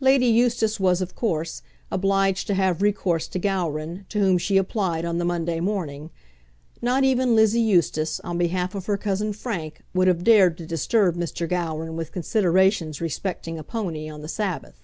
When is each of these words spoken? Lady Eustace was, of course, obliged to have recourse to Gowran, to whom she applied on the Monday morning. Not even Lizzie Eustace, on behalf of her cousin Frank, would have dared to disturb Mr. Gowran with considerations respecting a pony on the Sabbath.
Lady 0.00 0.24
Eustace 0.24 0.80
was, 0.80 1.02
of 1.02 1.14
course, 1.14 1.60
obliged 1.92 2.46
to 2.46 2.54
have 2.54 2.80
recourse 2.80 3.28
to 3.28 3.38
Gowran, 3.38 4.06
to 4.08 4.18
whom 4.18 4.38
she 4.38 4.56
applied 4.56 5.04
on 5.04 5.18
the 5.18 5.26
Monday 5.26 5.60
morning. 5.60 6.08
Not 6.80 7.04
even 7.04 7.34
Lizzie 7.36 7.60
Eustace, 7.60 8.18
on 8.20 8.38
behalf 8.38 8.74
of 8.74 8.86
her 8.86 8.96
cousin 8.96 9.34
Frank, 9.34 9.82
would 9.92 10.08
have 10.08 10.24
dared 10.24 10.56
to 10.56 10.64
disturb 10.66 11.16
Mr. 11.16 11.46
Gowran 11.46 11.96
with 11.96 12.12
considerations 12.12 13.02
respecting 13.02 13.58
a 13.58 13.62
pony 13.62 14.08
on 14.08 14.22
the 14.22 14.26
Sabbath. 14.28 14.80